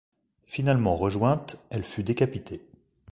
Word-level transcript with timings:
Finalement 0.47 0.95
rejointe, 0.95 1.57
elle 1.69 1.83
fut 1.83 2.01
décapitée. 2.01 2.63